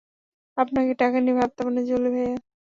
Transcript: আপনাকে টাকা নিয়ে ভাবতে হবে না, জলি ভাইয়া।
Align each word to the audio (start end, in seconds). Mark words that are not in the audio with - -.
আপনাকে 0.57 0.91
টাকা 1.01 1.17
নিয়ে 1.19 1.37
ভাবতে 1.39 1.59
হবে 1.61 1.71
না, 1.75 1.81
জলি 1.89 2.09
ভাইয়া। 2.15 2.37